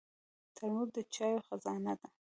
[0.55, 2.07] ترموز د چایو خزانه ده.